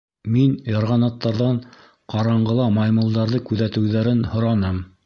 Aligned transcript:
Мин 0.35 0.53
ярғанаттарҙан 0.75 1.61
ҡараңғыла 2.15 2.67
маймылдарҙы 2.81 3.47
күҙәтеүҙәрен 3.53 4.29
һораным. 4.35 4.87